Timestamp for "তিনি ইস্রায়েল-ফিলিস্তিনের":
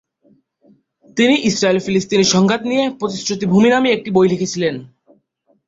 1.17-2.31